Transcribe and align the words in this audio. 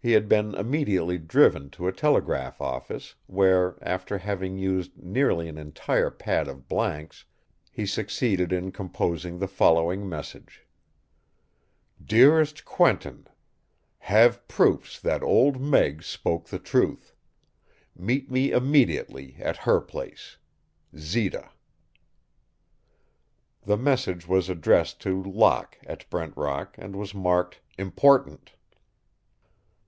He 0.00 0.12
had 0.12 0.28
been 0.28 0.54
immediately 0.54 1.18
driven 1.18 1.68
to 1.70 1.88
a 1.88 1.92
telegraph 1.92 2.60
office, 2.60 3.16
where, 3.26 3.76
after 3.82 4.18
having 4.18 4.56
used 4.56 4.96
nearly 5.02 5.48
an 5.48 5.58
entire 5.58 6.12
pad 6.12 6.46
of 6.46 6.68
blanks, 6.68 7.24
he 7.72 7.86
succeeded 7.86 8.52
in 8.52 8.70
composing 8.70 9.40
the 9.40 9.48
following 9.48 10.08
message: 10.08 10.64
DEAREST 12.00 12.64
QUENTIN, 12.64 13.26
Have 13.98 14.46
proofs 14.46 15.00
that 15.00 15.24
Old 15.24 15.60
Meg 15.60 16.04
spoke 16.04 16.50
the 16.50 16.60
truth. 16.60 17.16
Meet 17.96 18.30
me 18.30 18.52
immediately 18.52 19.34
at 19.40 19.56
her 19.56 19.80
place. 19.80 20.36
ZITA. 20.96 21.50
The 23.64 23.76
message 23.76 24.28
was 24.28 24.48
addressed 24.48 25.00
to 25.00 25.20
Locke 25.20 25.78
at 25.84 26.08
Brent 26.10 26.36
Rock 26.36 26.76
and 26.78 26.94
was 26.94 27.12
marked 27.12 27.60
"Important." 27.76 28.52